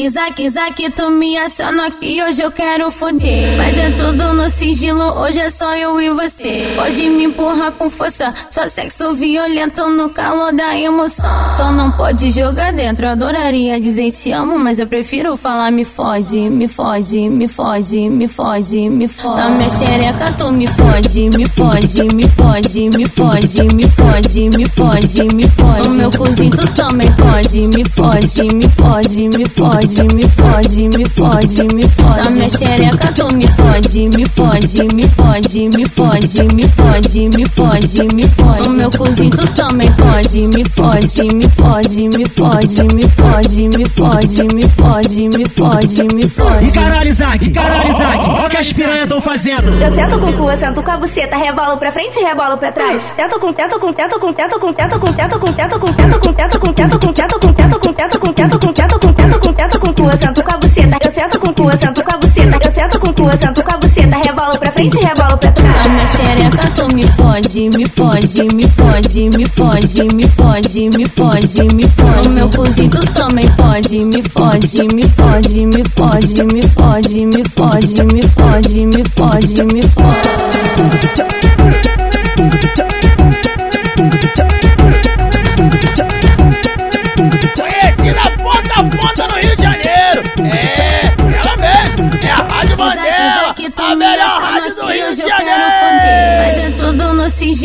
[0.00, 3.56] Isaac, Isaac, tu me achando aqui, hoje eu quero foder.
[3.56, 6.66] Mas é tudo no sigilo, hoje é só eu e você.
[6.74, 11.24] Pode me empurrar com força, só sexo violento no calor da emoção.
[11.56, 15.84] Só não pode jogar dentro, eu adoraria dizer te amo, mas eu prefiro falar me
[15.84, 19.36] fode, me fode, me fode, me fode, me fode.
[19.36, 24.68] Na minha xereca tu me fode, me fode, me fode, me fode, me fode, me
[24.68, 25.88] fode, me fode.
[25.88, 30.88] O meu cozinho tu também pode, me fode, me fode, me fode fode, me fode,
[30.88, 32.24] me fode, me fode.
[32.24, 37.46] Na minha xereca tu me fode, me fode, me fode, me fode, me fode, me
[37.46, 38.68] fode, me fode.
[38.68, 43.88] No meu cozinho tu também pode, me fode, me fode, me fode, me fode, me
[43.88, 46.66] fode, me fode, me fode, me fode.
[46.66, 49.82] E caralho, Isaac, caralho, Isaac, olha o que as piranhas tão fazendo.
[49.82, 52.56] Eu sento com o cu, eu sento com a buceta, rebolo pra frente e rebolo
[52.56, 53.02] pra trás.
[53.16, 56.18] Tento com, tento com, tento com, tento com, tento com, tento com, tento com, tento
[56.18, 59.12] com, tento com, tento com, tento com, tento com, tento com, tento com, tento com,
[59.12, 60.98] tento com, tento com tu, eu sento com a buceta.
[61.04, 62.58] Eu sento com tu, eu sento com a buceta.
[62.64, 64.16] Eu sento com tu, eu sento com a buceta.
[64.16, 65.86] Rebolo pra frente, rebolo pra trás.
[65.86, 71.08] A minha xereca tu me fode, me fode, me fode, me fode, me fode, me
[71.08, 72.28] fode, me fode.
[72.28, 77.42] O meu cozinho tu também pode, me fode, me fode, me fode, me fode, me
[77.48, 80.23] fode, me fode, me fode, me fode.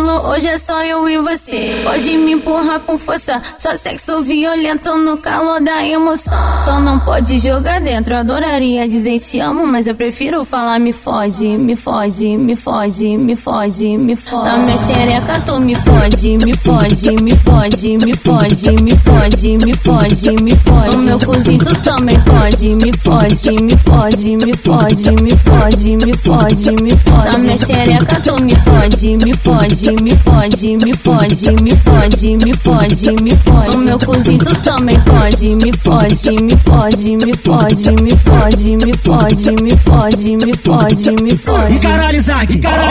[0.00, 1.80] No sigilo, hoje é só eu e você.
[1.84, 6.32] Pode me empurrar com força, só sexo violento no calor da emoção.
[6.64, 10.92] Só não pode jogar dentro, eu adoraria dizer te amo, mas eu prefiro falar me
[10.92, 14.44] fode, me fode, me fode, me fode, me fode.
[14.44, 19.74] Na minha xereca tu me fode, me fode, me fode, me fode, me fode, me
[19.74, 20.96] fode, me fode.
[20.96, 26.82] No meu cozinho também pode, me fode, me fode, me fode, me fode, me fode,
[26.82, 27.32] me fode.
[27.32, 32.54] Na minha xereca tu me fode, me fode, me fode, me fode, me fode, me
[32.54, 33.76] fode, me fode.
[33.76, 39.56] No meu cozinho também pode, me fode, me fode, me fode, me fode, me fode,
[39.62, 41.74] me fode, me fode, me fode.
[41.74, 42.81] E caralho, Isaac, caralho,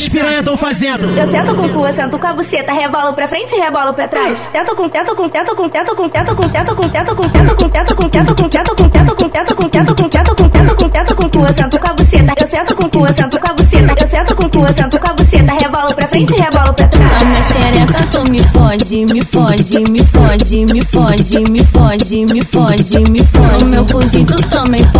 [0.00, 1.18] as piranhas tão fazendo.
[1.18, 3.92] Eu sento com o cu, eu sento com a buceta, rebolo pra frente e rebolo
[3.92, 4.48] pra trás.
[4.50, 7.54] Tento com, tento com, tento com, tento com, tento com, tento com, tento com, tento
[7.54, 10.48] com, tento com, tento com, tento com, tento com, tento com, tento com, tento com,
[10.48, 13.12] tento com, tento com, tu, eu sento com a buceta, eu sento com tu, eu
[13.12, 16.08] sento com a buceta, eu sento com tu, eu sento com a buceta, rebolo pra
[16.08, 17.22] frente e rebolo pra trás.
[17.22, 22.42] A minha xereca tu me fode, me fode, me fode, me fode, me fode, me
[22.42, 23.64] fode, me fode.
[23.64, 24.59] O meu cozinho tu